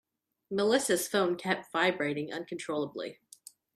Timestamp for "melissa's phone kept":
0.49-1.71